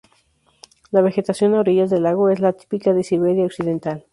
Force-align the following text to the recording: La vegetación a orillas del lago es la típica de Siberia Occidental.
La 0.89 1.01
vegetación 1.01 1.53
a 1.53 1.59
orillas 1.59 1.91
del 1.91 2.01
lago 2.01 2.29
es 2.31 2.39
la 2.39 2.53
típica 2.53 2.91
de 2.91 3.03
Siberia 3.03 3.45
Occidental. 3.45 4.03